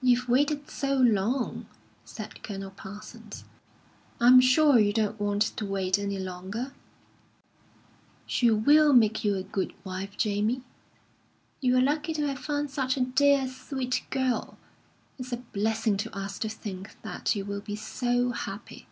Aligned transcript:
"You've 0.00 0.30
waited 0.30 0.70
so 0.70 0.94
long," 0.96 1.66
said 2.06 2.42
Colonel 2.42 2.70
Parsons; 2.70 3.44
"I'm 4.18 4.40
sure 4.40 4.78
you 4.78 4.94
don't 4.94 5.20
want 5.20 5.42
to 5.42 5.66
wait 5.66 5.98
any 5.98 6.18
longer." 6.18 6.72
"She 8.24 8.50
will 8.50 8.94
make 8.94 9.24
you 9.26 9.34
a 9.34 9.42
good 9.42 9.74
wife, 9.84 10.16
Jamie. 10.16 10.62
You 11.60 11.76
are 11.76 11.82
lucky 11.82 12.14
to 12.14 12.26
have 12.28 12.38
found 12.38 12.70
such 12.70 12.96
a 12.96 13.02
dear, 13.02 13.46
sweet 13.46 14.06
girl. 14.08 14.56
It's 15.18 15.32
a 15.34 15.44
blessing 15.52 15.98
to 15.98 16.16
us 16.16 16.38
to 16.38 16.48
think 16.48 16.96
that 17.02 17.36
you 17.36 17.44
will 17.44 17.60
be 17.60 17.76
so 17.76 18.30
happy." 18.30 18.88